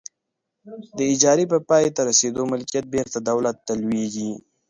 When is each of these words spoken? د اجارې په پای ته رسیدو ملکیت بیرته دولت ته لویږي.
د 0.97 0.99
اجارې 1.13 1.45
په 1.53 1.57
پای 1.69 1.83
ته 1.95 2.01
رسیدو 2.09 2.41
ملکیت 2.51 2.85
بیرته 2.93 3.17
دولت 3.29 3.57
ته 3.65 3.73
لویږي. 3.81 4.31